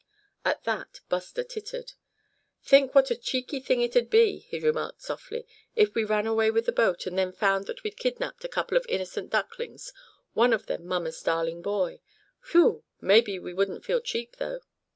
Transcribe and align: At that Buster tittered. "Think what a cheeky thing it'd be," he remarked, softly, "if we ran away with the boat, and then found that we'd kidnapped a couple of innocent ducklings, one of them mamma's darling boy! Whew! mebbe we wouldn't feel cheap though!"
At 0.43 0.63
that 0.63 1.01
Buster 1.09 1.43
tittered. 1.43 1.91
"Think 2.63 2.95
what 2.95 3.11
a 3.11 3.15
cheeky 3.15 3.59
thing 3.59 3.81
it'd 3.81 4.09
be," 4.09 4.39
he 4.39 4.57
remarked, 4.59 5.03
softly, 5.03 5.45
"if 5.75 5.93
we 5.93 6.03
ran 6.03 6.25
away 6.25 6.49
with 6.49 6.65
the 6.65 6.71
boat, 6.71 7.05
and 7.05 7.15
then 7.19 7.31
found 7.31 7.67
that 7.67 7.83
we'd 7.83 7.97
kidnapped 7.99 8.43
a 8.43 8.47
couple 8.47 8.75
of 8.77 8.85
innocent 8.89 9.29
ducklings, 9.29 9.93
one 10.33 10.53
of 10.53 10.65
them 10.65 10.87
mamma's 10.87 11.21
darling 11.21 11.61
boy! 11.61 12.01
Whew! 12.49 12.83
mebbe 12.99 13.27
we 13.39 13.53
wouldn't 13.53 13.85
feel 13.85 13.99
cheap 14.01 14.37
though!" 14.37 14.61